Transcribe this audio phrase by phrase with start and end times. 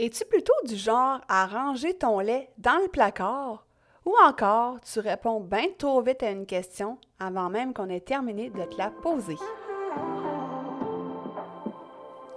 [0.00, 3.66] Es-tu plutôt du genre à ranger ton lait dans le placard
[4.06, 8.48] ou encore tu réponds bien trop vite à une question avant même qu'on ait terminé
[8.48, 9.36] de te la poser?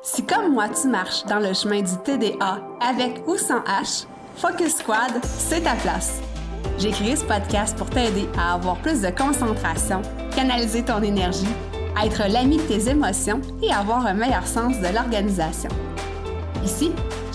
[0.01, 4.07] Si comme moi tu marches dans le chemin du TDA avec ou sans H,
[4.37, 6.19] Focus Squad, c'est ta place.
[6.79, 10.01] J'ai créé ce podcast pour t'aider à avoir plus de concentration,
[10.35, 11.53] canaliser ton énergie,
[12.03, 15.69] être l'ami de tes émotions et avoir un meilleur sens de l'organisation.
[16.63, 16.91] Ici,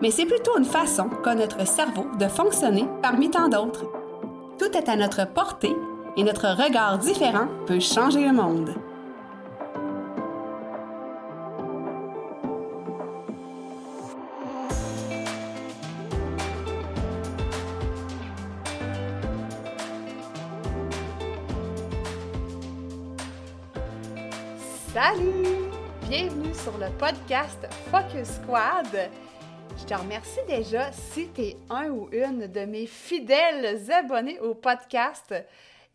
[0.00, 3.86] mais c'est plutôt une façon qu'a notre cerveau de fonctionner parmi tant d'autres.
[4.58, 5.74] Tout est à notre portée
[6.16, 8.74] et notre regard différent peut changer le monde.
[24.92, 25.44] Salut!
[26.08, 29.10] Bienvenue sur le podcast Focus Squad.
[29.84, 34.54] Je te remercie déjà si tu es un ou une de mes fidèles abonnés au
[34.54, 35.34] podcast.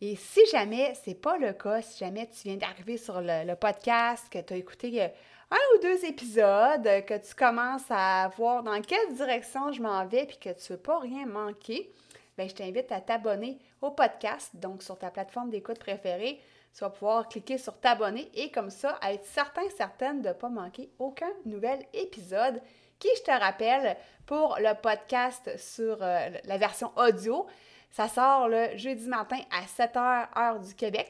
[0.00, 4.26] Et si jamais c'est pas le cas, si jamais tu viens d'arriver sur le, podcast,
[4.30, 5.08] que tu as écouté euh,
[5.50, 10.24] un ou deux épisodes, que tu commences à voir dans quelle direction je m'en vais
[10.24, 11.92] puis que tu veux pas rien manquer,
[12.38, 16.38] bien, je t'invite à t'abonner au podcast, donc sur ta plateforme d'écoute préférée.
[16.72, 20.48] Tu vas pouvoir cliquer sur t'abonner et comme ça, être certain, certaine de ne pas
[20.48, 22.62] manquer aucun nouvel épisode
[23.00, 27.46] qui, je te rappelle, pour le podcast sur euh, la version audio,
[27.90, 31.08] ça sort le jeudi matin à 7h heure du Québec.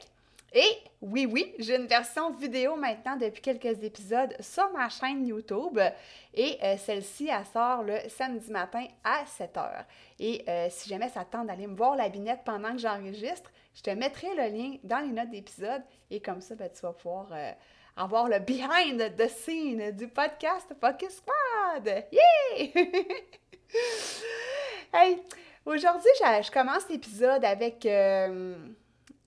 [0.53, 5.79] Et oui, oui, j'ai une version vidéo maintenant depuis quelques épisodes sur ma chaîne YouTube.
[6.33, 9.85] Et euh, celle-ci, elle sort le samedi matin à 7h.
[10.19, 13.81] Et euh, si jamais ça tente d'aller me voir la binette pendant que j'enregistre, je
[13.81, 15.83] te mettrai le lien dans les notes d'épisode.
[16.09, 17.27] Et comme ça, ben, tu vas pouvoir
[17.95, 22.05] avoir le behind the scene du podcast Focus Squad.
[22.11, 22.67] Yeah!
[24.93, 25.21] hey,
[25.65, 28.55] aujourd'hui, je, commence l'épisode avec, euh,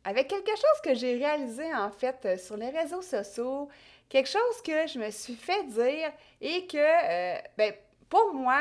[0.04, 3.69] avec quelque chose que j'ai réalisé en fait sur les réseaux sociaux,
[4.08, 7.72] quelque chose que je me suis fait dire et que, euh, ben,
[8.08, 8.60] pour moi,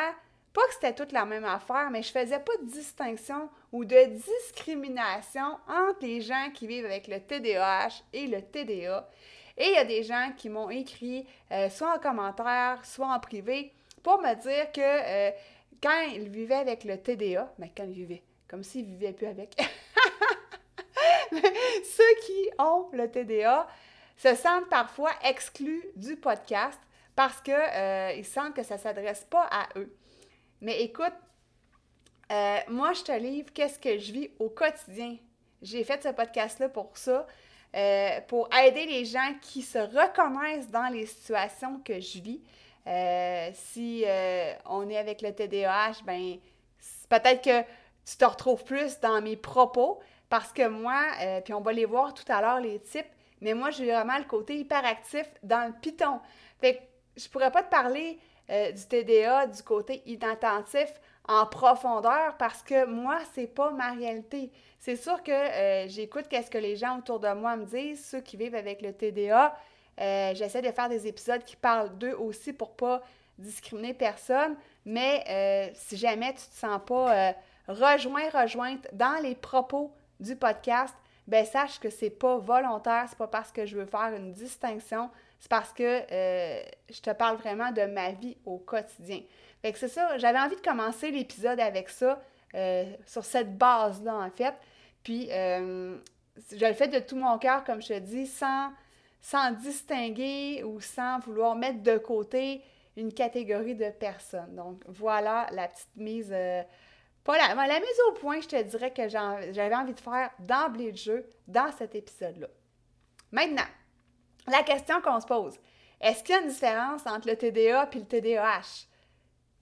[0.53, 4.05] pas que c'était toute la même affaire, mais je faisais pas de distinction ou de
[4.05, 9.09] discrimination entre les gens qui vivent avec le TDAH et le TDA.
[9.57, 13.19] Et il y a des gens qui m'ont écrit, euh, soit en commentaire, soit en
[13.19, 13.71] privé,
[14.01, 15.31] pour me dire que euh,
[15.81, 19.13] quand ils vivaient avec le TDA, mais ben, quand ils vivaient, comme s'ils ne vivaient
[19.13, 19.55] plus avec,
[21.31, 23.67] ceux qui ont le TDA
[24.17, 26.79] se sentent parfois exclus du podcast
[27.15, 29.95] parce qu'ils euh, sentent que ça ne s'adresse pas à eux.
[30.61, 31.13] Mais écoute,
[32.69, 35.17] moi, je te livre qu'est-ce que je vis au quotidien.
[35.61, 37.27] J'ai fait ce podcast-là pour ça.
[37.75, 42.41] Euh, pour aider les gens qui se reconnaissent dans les situations que je vis.
[42.85, 46.37] Euh, si euh, on est avec le TDAH, ben
[47.09, 47.61] peut-être que
[48.05, 51.01] tu te retrouves plus dans mes propos parce que moi,
[51.43, 53.07] puis on va les voir tout à l'heure, les types,
[53.39, 56.19] mais moi, j'ai vraiment le côté hyperactif dans le piton.
[56.59, 56.81] Fait que
[57.17, 58.19] je pourrais pas te parler
[58.49, 60.91] du TDA du côté inattentif
[61.27, 64.51] en profondeur parce que moi, c'est pas ma réalité.
[64.79, 68.19] C'est sûr que euh, j'écoute qu'est-ce que les gens autour de moi me disent, ceux
[68.19, 69.55] qui vivent avec le TDA.
[70.01, 73.01] Euh, j'essaie de faire des épisodes qui parlent d'eux aussi pour pas
[73.37, 74.57] discriminer personne.
[74.85, 77.33] Mais euh, si jamais tu te sens pas
[77.67, 80.95] rejoint, rejointe dans les propos du podcast,
[81.25, 85.09] ben sache que c'est pas volontaire, c'est pas parce que je veux faire une distinction,
[85.39, 86.01] c'est parce que
[86.89, 89.21] je te parle vraiment de ma vie au quotidien.
[89.63, 92.21] Fait que c'est ça, j'avais envie de commencer l'épisode avec ça,
[93.07, 94.53] sur cette base-là en fait.
[95.03, 95.97] Puis, euh,
[96.51, 98.71] je le fais de tout mon cœur, comme je te dis, sans,
[99.21, 102.61] sans distinguer ou sans vouloir mettre de côté
[102.95, 104.55] une catégorie de personnes.
[104.55, 106.31] Donc, voilà la petite mise.
[106.31, 106.61] Euh,
[107.23, 110.91] pas la, la, mise au point, je te dirais que j'avais envie de faire d'emblée
[110.91, 112.47] de jeu dans cet épisode-là.
[113.31, 113.63] Maintenant,
[114.47, 115.57] la question qu'on se pose
[116.01, 118.87] est-ce qu'il y a une différence entre le TDA et le TDAH?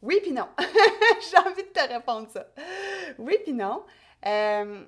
[0.02, 0.48] Oui puis non.
[0.60, 2.48] J'ai envie de te répondre ça.
[3.18, 3.84] Oui puis non.
[4.26, 4.84] Euh,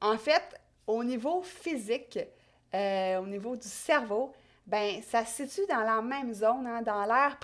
[0.00, 0.42] en fait,
[0.86, 2.18] au niveau physique,
[2.74, 4.32] euh, au niveau du cerveau,
[4.66, 7.38] ben ça se situe dans la même zone, hein, dans l'air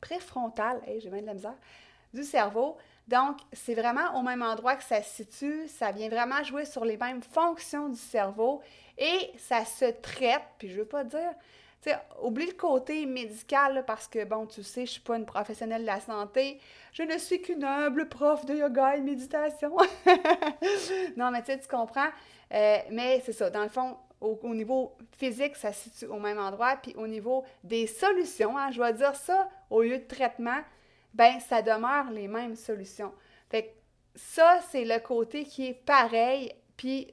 [0.00, 1.56] préfrontal, hey, j'ai même de la misère,
[2.12, 2.76] du cerveau.
[3.08, 5.66] Donc, c'est vraiment au même endroit que ça se situe.
[5.68, 8.62] Ça vient vraiment jouer sur les mêmes fonctions du cerveau
[8.96, 10.42] et ça se traite.
[10.58, 11.32] Puis, je veux pas dire,
[11.90, 15.82] sais, oublie le côté médical parce que, bon, tu sais, je suis pas une professionnelle
[15.82, 16.60] de la santé.
[16.92, 19.76] Je ne suis qu'une humble prof de yoga et méditation.
[21.16, 22.08] non, mais tu sais, tu comprends.
[22.52, 23.50] Euh, mais c'est ça.
[23.50, 26.76] Dans le fond, au, niveau physique, ça se situe au même endroit.
[26.76, 30.60] Puis au niveau des solutions, hein, je vais dire ça, au lieu de traitement,
[31.14, 33.12] ben ça demeure les mêmes solutions.
[33.50, 33.68] Fait que
[34.14, 37.08] ça, c'est le côté qui est pareil, puis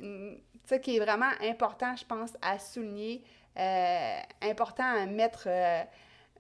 [0.66, 3.24] ça mm, qui est vraiment important, je pense, à souligner,
[4.42, 5.84] important à mettre, euh,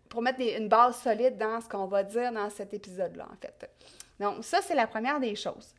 [0.07, 3.69] pour mettre une base solide dans ce qu'on va dire dans cet épisode-là, en fait.
[4.19, 5.73] Donc, ça, c'est la première des choses.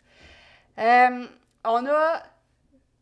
[0.78, 1.26] Euh,
[1.64, 2.22] on a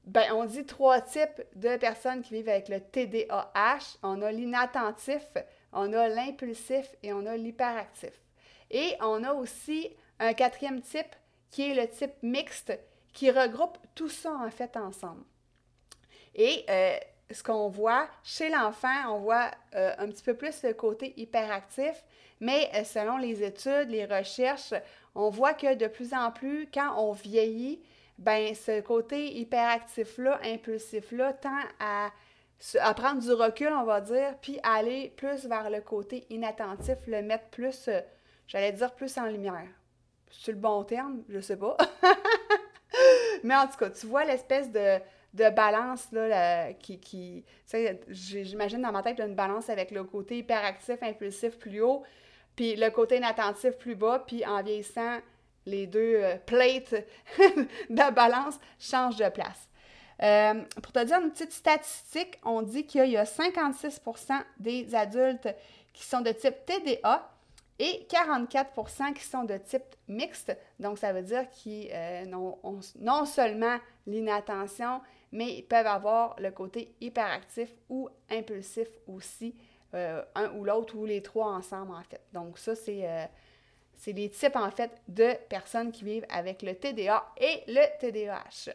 [0.04, 3.98] ben, on dit trois types de personnes qui vivent avec le TDAH.
[4.02, 5.22] On a l'inattentif,
[5.74, 8.14] on a l'impulsif et on a l'hyperactif.
[8.70, 11.14] Et on a aussi un quatrième type
[11.50, 12.72] qui est le type mixte
[13.12, 15.24] qui regroupe tout ça en fait ensemble.
[16.34, 16.96] Et euh,
[17.30, 22.04] ce qu'on voit chez l'enfant, on voit euh, un petit peu plus le côté hyperactif,
[22.40, 24.74] mais euh, selon les études, les recherches,
[25.14, 27.80] on voit que de plus en plus, quand on vieillit,
[28.18, 32.10] ben ce côté hyperactif-là, impulsif-là, tend à,
[32.94, 37.48] prendre du recul, on va dire, puis aller plus vers le côté inattentif, le mettre
[37.50, 38.00] plus, euh,
[38.46, 39.68] j'allais dire plus en lumière.
[40.30, 41.22] C'est le bon terme?
[41.28, 41.76] Je sais pas.
[43.44, 44.98] Mais en tout cas, tu vois l'espèce de,
[45.34, 47.44] de balance là, qui, qui
[48.08, 52.02] j'imagine dans ma tête une balance avec le côté hyperactif, impulsif plus haut,
[52.56, 55.18] puis le côté inattentif plus bas, puis en vieillissant,
[55.68, 56.92] les deux euh, plates
[57.38, 59.68] de la balance changent de place.
[60.22, 65.48] Euh, pour te dire une petite statistique, on dit qu'il y a 56% des adultes
[65.92, 67.30] qui sont de type TDA
[67.78, 70.56] et 44% qui sont de type mixte.
[70.80, 73.76] Donc, ça veut dire qu'ils euh, ont non seulement
[74.06, 75.00] l'inattention,
[75.32, 79.54] mais ils peuvent avoir le côté hyperactif ou impulsif aussi,
[79.92, 82.20] un ou l'autre, ou les trois ensemble, en fait.
[82.32, 83.28] Donc, ça, c'est
[83.98, 88.72] c'est les types, en fait, de personnes qui vivent avec le TDA et le TDAH.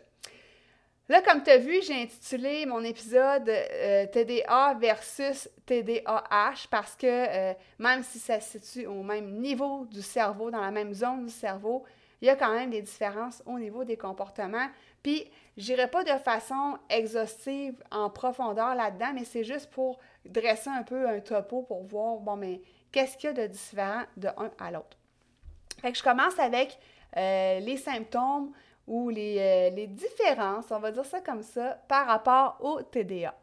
[1.10, 7.08] Là, comme tu as vu, j'ai intitulé mon épisode euh, TDA versus TDAH parce que
[7.08, 11.26] euh, même si ça se situe au même niveau du cerveau, dans la même zone
[11.26, 11.84] du cerveau,
[12.24, 14.70] il y a quand même des différences au niveau des comportements.
[15.04, 20.70] Puis, je n'irai pas de façon exhaustive en profondeur là-dedans, mais c'est juste pour dresser
[20.70, 22.62] un peu un topo pour voir, bon, mais
[22.94, 24.98] qu'est-ce qu'il y a de différent de un à l'autre?
[25.82, 26.80] Fait que je commence avec
[27.18, 28.54] euh, les symptômes
[28.88, 33.36] ou les, euh, les, différences, on va dire ça comme ça, par rapport au TDA.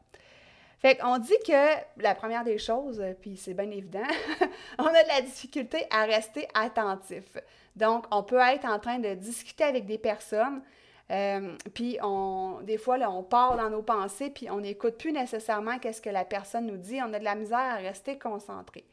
[0.80, 4.00] Fait qu'on dit que la première des choses, puis c'est bien évident,
[4.78, 7.36] on a de la difficulté à rester attentif.
[7.76, 10.62] Donc, on peut être en train de discuter avec des personnes,
[11.10, 15.12] euh, puis on, des fois, là, on part dans nos pensées, puis on n'écoute plus
[15.12, 17.00] nécessairement qu'est-ce que la personne nous dit.
[17.02, 18.84] On a de la misère à rester concentré.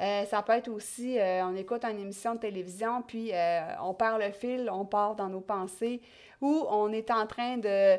[0.00, 3.32] Euh, ça peut être aussi, euh, on écoute une émission de télévision, puis
[3.80, 6.00] on perd le fil, on part dans nos pensées,
[6.40, 7.96] ou on est en train de...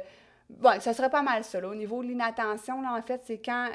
[0.59, 1.59] Bon, ça serait pas mal ça.
[1.59, 1.67] Là.
[1.67, 3.69] Au niveau de l'inattention, là, en fait, c'est quand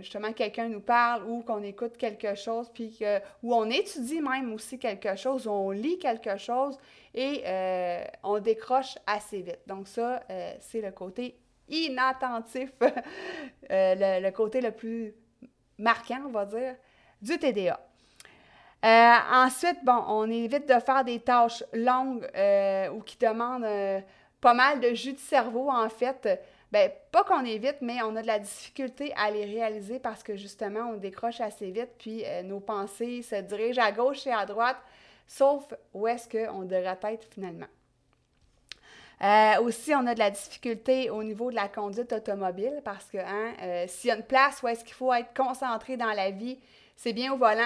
[0.00, 4.52] justement quelqu'un nous parle ou qu'on écoute quelque chose, puis que, ou on étudie même
[4.52, 6.78] aussi quelque chose, ou on lit quelque chose
[7.14, 7.44] et
[8.22, 9.60] on décroche assez vite.
[9.66, 10.22] Donc ça,
[10.60, 12.70] c'est le côté inattentif,
[13.70, 15.14] le, côté le plus
[15.78, 16.76] marquant, on va dire,
[17.20, 17.80] du TDA.
[18.84, 24.00] Euh, ensuite, bon, on évite de faire des tâches longues euh, ou qui demandent euh,
[24.42, 26.28] pas mal de jus de cerveau, en fait.
[26.70, 30.36] Bien, pas qu'on évite, mais on a de la difficulté à les réaliser parce que
[30.36, 34.78] justement, on décroche assez vite, puis nos pensées se dirigent à gauche et à droite,
[35.26, 37.66] sauf où est-ce qu'on devrait être finalement.
[39.62, 43.86] aussi, on a de la difficulté au niveau de la conduite automobile parce que hein,
[43.86, 46.58] s'il y a une place où est-ce qu'il faut être concentré dans la vie,
[46.96, 47.62] c'est bien au volant.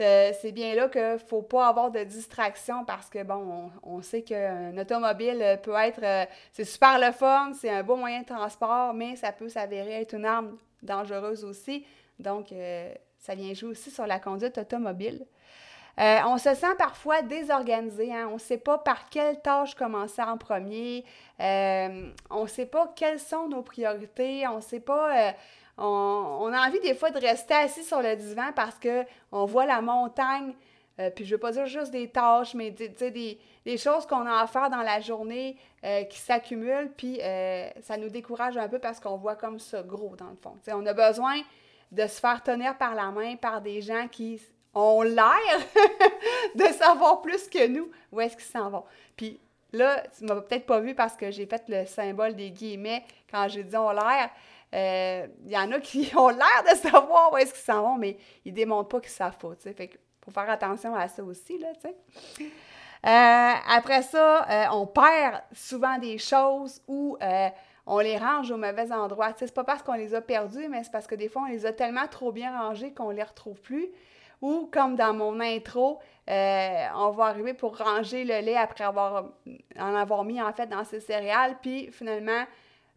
[0.00, 4.02] Euh, c'est bien là qu'il ne faut pas avoir de distraction parce que, bon, on,
[4.02, 8.26] sait qu'un automobile peut être, euh, c'est super le fun, c'est un beau moyen de
[8.26, 11.86] transport, mais ça peut s'avérer être une arme dangereuse aussi.
[12.18, 15.24] Donc, euh, ça vient jouer aussi sur la conduite automobile.
[15.98, 18.12] on se sent parfois désorganisé.
[18.12, 18.28] Hein?
[18.30, 21.04] On ne sait pas par quelle tâche commencer en premier.
[21.38, 24.48] on ne sait pas quelles sont nos priorités.
[24.48, 25.34] On ne sait pas
[25.78, 29.80] on, a envie des fois de rester assis sur le divan parce qu'on voit la
[29.80, 30.54] montagne.
[31.00, 32.88] Euh, puis je ne veux pas dire juste des tâches, mais des,
[33.64, 37.96] des, choses qu'on a à faire dans la journée euh, qui s'accumulent, puis euh, ça
[37.96, 40.54] nous décourage un peu parce qu'on voit comme ça gros dans le fond.
[40.68, 41.40] on a besoin
[41.90, 44.40] de se faire tenir par la main par des gens qui
[44.74, 45.58] ont l'air
[46.54, 48.84] de savoir plus que nous où est-ce qu'ils s'en vont.
[49.16, 49.40] Puis
[49.72, 53.48] là, tu m'as peut-être pas vu parce que j'ai fait le symbole des guillemets quand
[53.48, 54.30] j'ai dit on l'air.
[54.74, 57.96] Il euh, y en a qui ont l'air de savoir où est-ce qu'ils s'en vont,
[57.96, 59.72] mais ils démontrent pas qu'ils savent pas, tu.
[59.72, 62.50] Fait que faut faire attention à ça aussi, là, tu sais.
[63.04, 67.18] Euh, après ça, euh, on perd souvent des choses ou
[67.84, 69.32] on les range au mauvais endroit.
[69.36, 71.66] C'est pas parce qu'on les a perdus, mais c'est parce que des fois, on les
[71.66, 73.88] a tellement trop bien rangés qu'on les retrouve plus.
[74.42, 79.24] Ou comme dans mon intro, on va arriver pour ranger le lait après avoir
[79.78, 82.44] en avoir mis en fait dans ses céréales, puis finalement,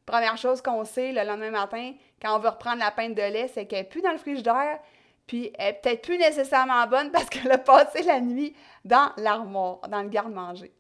[0.06, 3.48] Première chose qu'on sait le lendemain matin, quand on veut reprendre la pinte de lait,
[3.48, 4.80] c'est qu'elle n'est plus dans le frigidaire,
[5.26, 9.80] puis elle n'est peut-être plus nécessairement bonne parce qu'elle a passé la nuit dans l'armoire,
[9.90, 10.72] dans le garde-manger.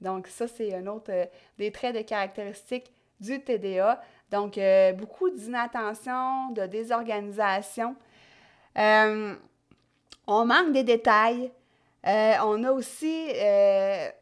[0.00, 1.26] Donc, ça, c'est un autre euh,
[1.58, 4.02] des traits de caractéristiques du TDA.
[4.32, 7.94] Donc, euh, beaucoup d'inattention, de désorganisation.
[8.78, 9.36] Euh,
[10.26, 11.50] on manque des détails.
[12.04, 13.28] on a aussi,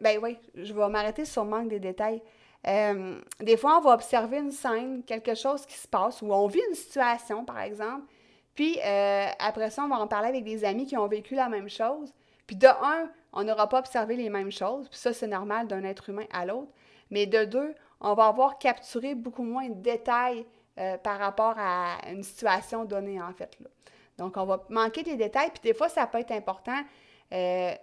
[0.01, 2.23] ben oui, je vais m'arrêter sur manque des détails.
[2.67, 6.47] Euh, des fois, on va observer une scène, quelque chose qui se passe, ou on
[6.47, 8.05] vit une situation, par exemple,
[8.55, 11.49] puis euh, après ça, on va en parler avec des amis qui ont vécu la
[11.49, 12.13] même chose.
[12.47, 15.85] Puis de un, on n'aura pas observé les mêmes choses, puis ça, c'est normal d'un
[15.85, 16.71] être humain à l'autre.
[17.11, 20.45] Mais de deux, on va avoir capturé beaucoup moins de détails
[20.79, 23.57] euh, par rapport à une situation donnée, en fait.
[24.21, 26.79] Donc, on va manquer des détails, puis des fois, ça peut être important.
[27.31, 27.81] tu sais,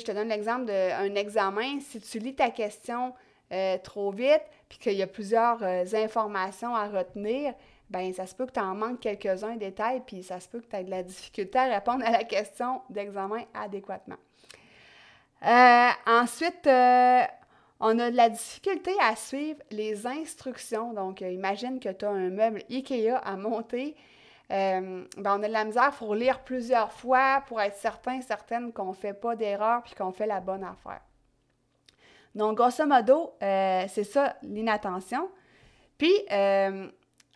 [0.00, 1.78] je te donne l'exemple d'un examen.
[1.80, 3.14] Si tu lis ta question
[3.52, 7.54] euh, trop vite, puis qu'il y a plusieurs euh, informations à retenir,
[7.88, 10.66] ben ça se peut que tu en manques quelques-uns détails, puis ça se peut que
[10.66, 14.16] tu aies de la difficulté à répondre à la question d'examen adéquatement.
[15.44, 20.92] Euh, ensuite, on a de la difficulté à suivre les instructions.
[20.92, 23.94] Donc, imagine que tu as un meuble IKEA à monter.
[24.48, 28.90] Ben on a de la misère pour lire plusieurs fois pour être certain, certaine qu'on
[28.90, 31.00] ne fait pas d'erreur puis qu'on fait la bonne affaire.
[32.36, 35.30] Donc, grosso modo, euh, c'est ça l'inattention.
[35.96, 36.86] Puis, euh,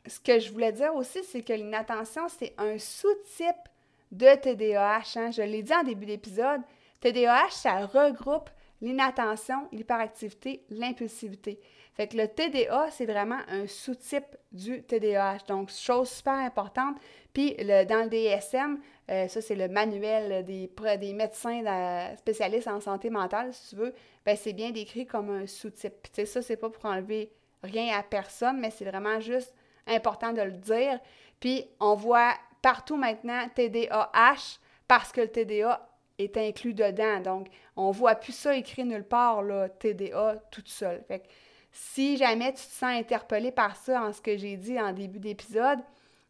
[0.06, 3.68] ce que je voulais dire aussi, c'est que l'inattention, c'est un sous-type
[4.12, 5.16] de TDAH.
[5.16, 5.30] Hein.
[5.30, 6.60] Je l'ai dit en début d'épisode.
[7.00, 8.50] TDAH, ça regroupe
[8.82, 11.58] l'inattention, l'hyperactivité, l'impulsivité.
[12.00, 15.40] Fait que le TDA, c'est vraiment un sous-type du TDAH.
[15.48, 16.96] Donc, chose super importante.
[17.34, 18.78] Puis, dans le DSM,
[19.10, 23.94] euh, ça, c'est le manuel des, des médecins spécialistes en santé mentale, si tu veux,
[24.24, 26.04] ben, c'est bien décrit comme un sous-type.
[26.04, 29.54] Tu sais, ça, c'est pas pour enlever rien à personne, mais c'est vraiment juste
[29.86, 31.00] important de le dire.
[31.38, 35.86] Puis, on voit partout maintenant TDAH parce que le TDA
[36.18, 37.20] est inclus dedans.
[37.20, 41.04] Donc, on voit plus ça écrit nulle part, là, TDA, toute seule.
[41.06, 41.26] Fait que,
[41.72, 45.18] si jamais tu te sens interpellé par ça en ce que j'ai dit en début
[45.18, 45.78] d'épisode,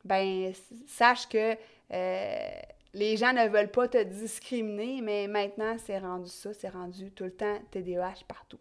[0.04, 0.52] ben
[0.87, 1.56] sache que
[1.92, 2.49] euh,
[2.94, 7.25] les gens ne veulent pas te discriminer, mais maintenant, c'est rendu ça, c'est rendu tout
[7.25, 8.59] le temps TDAH partout.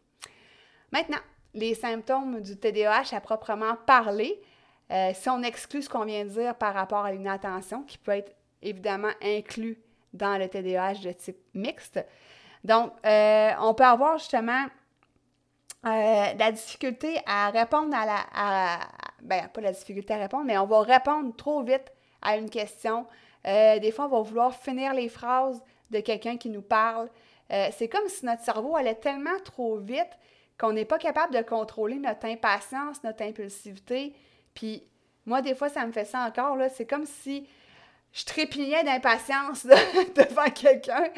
[0.91, 1.19] Maintenant,
[1.53, 4.39] les symptômes du TDAH à proprement parler,
[4.91, 8.11] euh, si on exclut ce qu'on vient de dire par rapport à l'inattention, qui peut
[8.11, 9.77] être évidemment inclus
[10.13, 12.03] dans le TDAH de type mixte.
[12.63, 14.65] Donc, euh, on peut avoir justement
[15.85, 18.79] euh, la difficulté à répondre à la.
[19.21, 23.05] ben, pas la difficulté à répondre, mais on va répondre trop vite à une question.
[23.47, 25.61] Euh, des fois, on va vouloir finir les phrases
[25.91, 27.09] de quelqu'un qui nous parle.
[27.51, 30.09] Euh, c'est comme si notre cerveau allait tellement trop vite
[30.59, 34.13] qu'on n'est pas capable de contrôler notre impatience, notre impulsivité.
[34.53, 34.83] Puis
[35.25, 36.57] moi, des fois, ça me fait ça encore.
[36.57, 36.69] Là.
[36.69, 37.47] C'est comme si
[38.11, 41.09] je trépignais d'impatience devant quelqu'un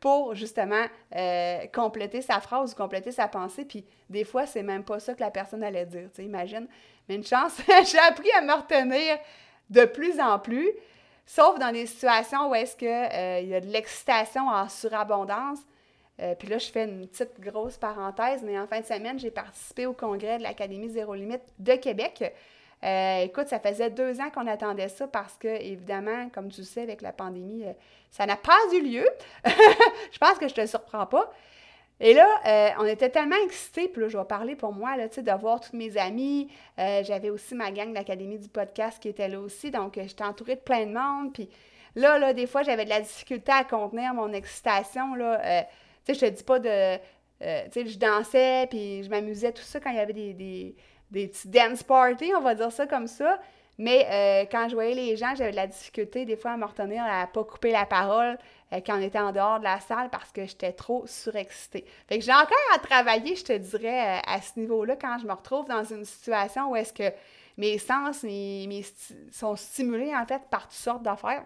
[0.00, 3.64] pour justement euh, compléter sa phrase ou compléter sa pensée.
[3.64, 6.08] Puis des fois, c'est même pas ça que la personne allait dire.
[6.14, 6.66] Tu imagine.
[7.08, 9.18] Mais une chance, j'ai appris à me retenir
[9.68, 10.70] de plus en plus,
[11.26, 15.58] sauf dans des situations où est-ce qu'il euh, y a de l'excitation en surabondance.
[16.20, 19.30] Euh, puis là, je fais une petite grosse parenthèse, mais en fin de semaine, j'ai
[19.30, 22.32] participé au congrès de l'Académie Zéro Limite de Québec.
[22.84, 26.82] Euh, écoute, ça faisait deux ans qu'on attendait ça parce que, évidemment, comme tu sais,
[26.82, 27.72] avec la pandémie, euh,
[28.10, 29.06] ça n'a pas eu lieu.
[29.44, 31.32] je pense que je te surprends pas.
[32.00, 35.08] Et là, euh, on était tellement excités, puis là, je vais parler pour moi, là,
[35.08, 36.48] de voir toutes mes amis.
[36.76, 40.54] J'avais aussi ma gang de l'Académie du podcast qui était là aussi, donc j'étais entourée
[40.54, 41.32] de plein de monde.
[41.32, 41.48] Puis
[41.96, 45.64] là, là, des fois, j'avais de la difficulté à contenir mon excitation, là.
[46.06, 46.98] tu sais, je te dis pas de...
[46.98, 50.76] tu sais, je dansais, puis je m'amusais, tout ça, quand il y avait des
[51.12, 53.38] petits dance parties, on va dire ça comme ça.
[53.78, 56.64] Mais euh, quand je voyais les gens, j'avais de la difficulté des fois à me
[56.64, 58.36] retenir, à pas couper la parole
[58.72, 61.84] euh, quand on était en dehors de la salle parce que j'étais trop surexcitée.
[62.08, 65.26] Fait que j'ai encore à travailler, je te dirais, euh, à ce niveau-là, quand je
[65.26, 67.12] me retrouve dans une situation où est-ce que
[67.56, 68.24] mes sens
[69.32, 71.44] sont stimulés, en fait, par toutes sortes d'affaires.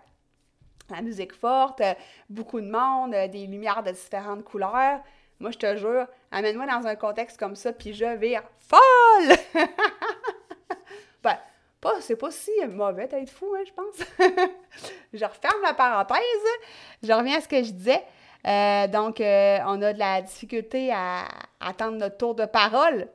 [0.90, 1.82] la musique forte,
[2.28, 5.00] beaucoup de monde, des lumières de différentes couleurs.
[5.40, 9.36] Moi, je te jure, amène-moi dans un contexte comme ça, puis je vire folle!
[12.12, 14.06] c'est pas si mauvais d'être fou, hein, je pense.
[15.14, 16.18] je referme la parenthèse.
[17.02, 18.02] Je reviens à ce que je disais.
[18.46, 21.24] Euh, donc, on a de la difficulté à
[21.60, 23.08] attendre notre tour de parole.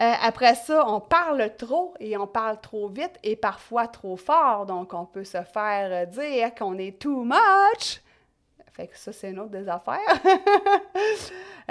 [0.00, 4.64] Euh, après ça, on parle trop et on parle trop vite et parfois trop fort.
[4.64, 8.00] Donc, on peut se faire euh, dire qu'on est too much.
[8.74, 9.98] Fait que ça, c'est une autre des affaires.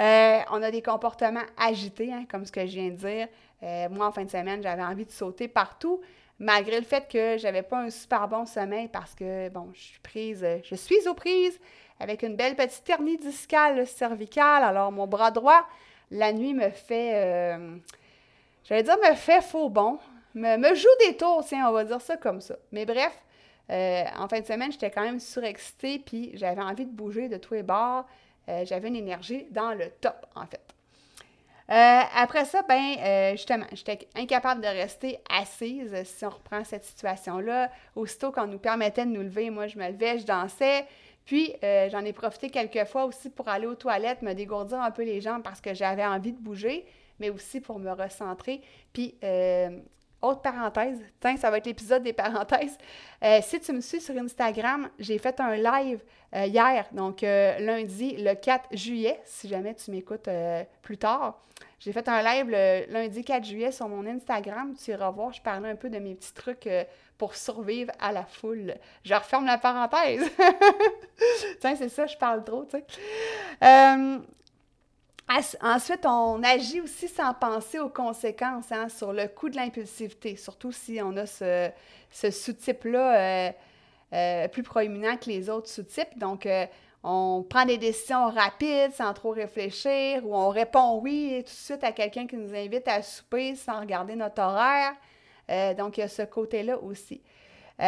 [0.00, 3.90] Euh, on a des comportements agités, hein, comme ce que je viens de dire.
[3.90, 6.00] moi, en fin de semaine, j'avais envie de sauter partout,
[6.38, 10.00] malgré le fait que j'avais pas un super bon sommeil parce que, bon, je suis
[10.00, 11.58] prise, je suis aux prises
[12.00, 14.62] avec une belle petite hernie discale cervicale.
[14.62, 15.66] Alors, mon bras droit,
[16.10, 17.58] la nuit me fait
[18.68, 19.98] J'allais dire me fait faux bon,
[20.34, 22.54] me, joue des tours, tiens, on va dire ça comme ça.
[22.70, 23.18] Mais bref,
[23.70, 27.38] euh, en fin de semaine, j'étais quand même surexcitée, puis j'avais envie de bouger de
[27.38, 28.06] tous les bords.
[28.50, 30.60] Euh, j'avais une énergie dans le top, en fait.
[31.70, 37.70] Euh, après ça, ben, justement, j'étais incapable de rester assise si on reprend cette situation-là.
[37.94, 40.86] Aussitôt qu'on nous permettait de nous lever, moi, je me levais, je dansais.
[41.26, 45.02] Puis, j'en ai profité quelques fois aussi pour aller aux toilettes, me dégourdir un peu
[45.02, 46.86] les jambes parce que j'avais envie de bouger
[47.18, 48.60] mais aussi pour me recentrer.
[48.92, 49.78] Puis, euh,
[50.22, 52.76] autre parenthèse, tiens, ça va être l'épisode des parenthèses.
[53.22, 56.00] Euh, si tu me suis sur Instagram, j'ai fait un live
[56.34, 60.28] euh, hier, donc lundi, le 4 juillet, si jamais tu m'écoutes
[60.82, 61.40] plus tard.
[61.80, 64.74] J'ai fait un live le lundi 4 juillet sur mon Instagram.
[64.74, 66.68] Tu iras voir, je parlais un peu de mes petits trucs
[67.16, 68.74] pour survivre à la foule.
[69.04, 70.28] Je referme la parenthèse.
[71.60, 72.84] tiens, c'est ça, je parle trop, tu sais.
[75.60, 80.72] Ensuite, on agit aussi sans penser aux conséquences hein, sur le coût de l'impulsivité, surtout
[80.72, 81.70] si on a ce,
[82.10, 83.52] sous-type-là euh,
[84.14, 86.16] euh, plus proéminent que les autres sous-types.
[86.16, 86.64] Donc, euh,
[87.02, 91.84] on prend des décisions rapides sans trop réfléchir ou on répond oui tout de suite
[91.84, 94.94] à quelqu'un qui nous invite à souper sans regarder notre horaire.
[95.76, 97.20] donc, il y a ce côté-là aussi.
[97.78, 97.84] fait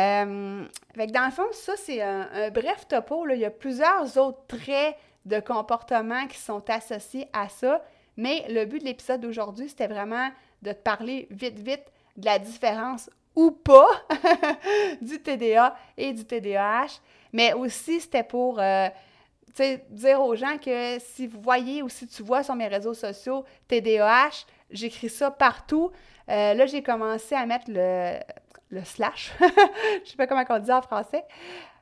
[1.07, 3.27] que dans le fond, ça, c'est un, bref topo.
[3.31, 7.83] Il y a plusieurs autres traits de comportements qui sont associés à ça.
[8.17, 10.31] Mais le but de l'épisode d'aujourd'hui, c'était vraiment
[10.63, 11.85] de te parler vite, vite
[12.17, 13.89] de la différence ou pas
[15.01, 17.01] du TDA et du TDAH.
[17.33, 18.89] Mais aussi, c'était pour euh,
[19.91, 23.45] dire aux gens que si vous voyez ou si tu vois sur mes réseaux sociaux
[23.69, 25.91] TDAH, j'écris ça partout.
[26.29, 29.33] Euh, là, j'ai commencé à mettre le, slash,
[30.05, 31.25] je sais pas comment on dit en français,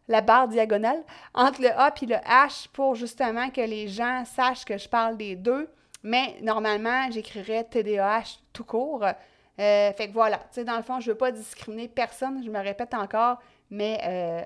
[0.08, 1.02] la barre diagonale
[1.34, 5.16] entre le A et le H pour justement que les gens sachent que je parle
[5.16, 5.68] des deux.
[6.02, 9.04] Mais normalement, j'écrirais TDAH tout court.
[9.04, 12.42] Euh, fait que voilà, tu sais, dans le fond, je ne veux pas discriminer personne,
[12.44, 13.38] je me répète encore,
[13.70, 14.42] mais euh,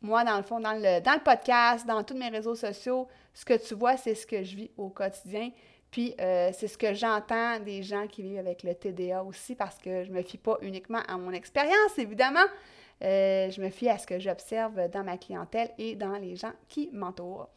[0.00, 3.44] moi, dans le fond, dans le, dans le podcast, dans tous mes réseaux sociaux, ce
[3.44, 5.50] que tu vois, c'est ce que je vis au quotidien.
[5.90, 9.76] Puis, euh, c'est ce que j'entends des gens qui vivent avec le TDA aussi, parce
[9.78, 12.46] que je ne me fie pas uniquement à mon expérience, évidemment,
[13.02, 16.52] euh, je me fie à ce que j'observe dans ma clientèle et dans les gens
[16.68, 17.48] qui m'entourent.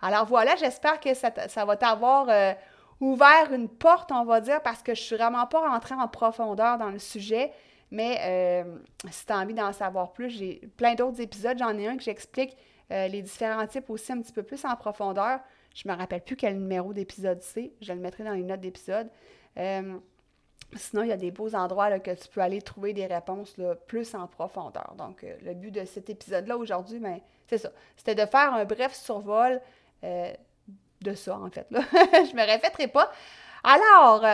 [0.00, 1.30] Alors voilà, j'espère que ça,
[1.64, 2.52] va t'avoir euh,
[3.00, 6.08] ouvert une porte, on va dire, parce que je ne suis vraiment pas rentrée en
[6.08, 7.52] profondeur dans le sujet.
[7.90, 8.76] Mais euh,
[9.10, 11.58] si tu as envie d'en savoir plus, j'ai plein d'autres épisodes.
[11.58, 12.56] J'en ai un que j'explique
[12.90, 15.40] les différents types aussi un petit peu plus en profondeur.
[15.74, 17.72] Je ne me rappelle plus quel numéro d'épisode c'est.
[17.80, 19.08] Je le mettrai dans les notes d'épisode.
[20.76, 23.56] Sinon, il y a des beaux endroits là, que tu peux aller trouver des réponses
[23.58, 24.94] là, plus en profondeur.
[24.98, 27.70] Donc, euh, le but de cet épisode-là aujourd'hui, ben, c'est ça.
[27.96, 29.60] C'était de faire un bref survol
[30.02, 30.32] euh,
[31.00, 31.66] de ça, en fait.
[31.70, 33.10] Je me répéterai pas.
[33.62, 34.24] Alors,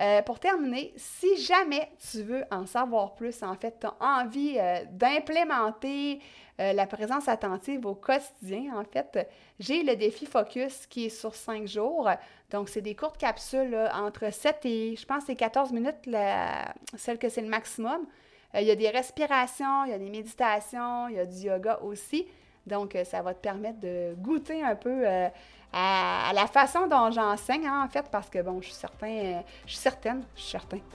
[0.00, 4.58] euh, pour terminer, si jamais tu veux en savoir plus, en fait, tu as envie
[4.90, 6.20] d'implémenter
[6.58, 9.28] la présence attentive au quotidien, en fait,
[9.58, 12.08] j'ai le défi Focus qui est sur cinq jours.
[12.50, 16.08] Donc, c'est des courtes capsules entre 7 et, je pense, c'est 14 minutes,
[16.96, 18.06] celle que c'est le maximum.
[18.54, 21.38] Euh, il y a des respirations, il y a des méditations, il y a du
[21.38, 22.26] yoga aussi.
[22.66, 25.04] Donc, euh, ça va te permettre de goûter un peu
[25.74, 29.72] euh, à, la façon dont j'enseigne, en fait, parce que, bon, je suis certain, je
[29.72, 30.78] suis certaine, je suis certain,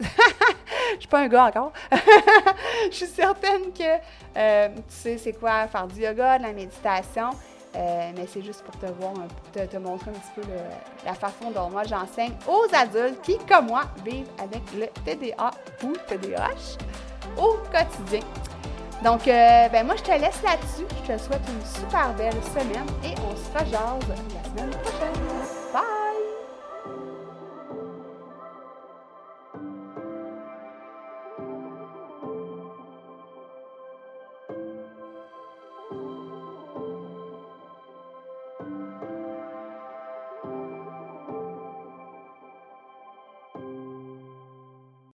[0.96, 1.74] je suis pas un gars encore,
[2.90, 7.32] je suis certaine que tu sais c'est quoi faire du yoga, de la méditation,
[7.76, 9.14] euh, mais c'est juste pour te voir,
[9.54, 10.48] te, montrer un petit peu
[11.06, 15.52] la façon dont moi j'enseigne aux adultes qui, comme moi, vivent avec le TDA
[15.84, 16.78] ou TDAH
[17.38, 18.22] au quotidien.
[19.04, 20.86] Donc, euh, ben moi, je te laisse là-dessus.
[21.04, 24.99] Je te souhaite une super belle semaine et on se rejase la semaine prochaine.